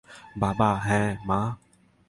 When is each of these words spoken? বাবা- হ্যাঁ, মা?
বাবা- 0.37 0.69
হ্যাঁ, 0.85 1.09
মা? 1.25 1.39